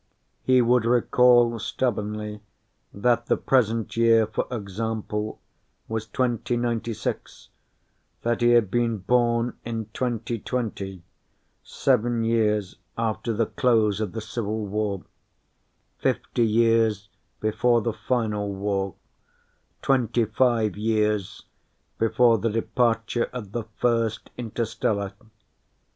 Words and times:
He 0.41 0.63
would 0.63 0.83
recall 0.83 1.59
stubbornly 1.59 2.41
that 2.91 3.27
the 3.27 3.37
present 3.37 3.95
year, 3.95 4.25
for 4.25 4.47
example, 4.49 5.39
was 5.87 6.07
2096; 6.07 7.49
that 8.23 8.41
he 8.41 8.53
had 8.53 8.71
been 8.71 8.97
born 8.97 9.59
in 9.63 9.89
2020, 9.93 11.03
seven 11.63 12.23
years 12.23 12.77
after 12.97 13.31
the 13.31 13.45
close 13.45 14.01
of 14.01 14.13
the 14.13 14.21
Civil 14.21 14.65
War, 14.65 15.03
fifty 15.99 16.47
years 16.47 17.07
before 17.39 17.81
the 17.81 17.93
Final 17.93 18.51
War, 18.55 18.95
twenty 19.83 20.25
five 20.25 20.75
years 20.75 21.43
before 21.99 22.39
the 22.39 22.49
departure 22.49 23.25
of 23.25 23.51
the 23.51 23.65
First 23.77 24.31
Interstellar. 24.35 25.13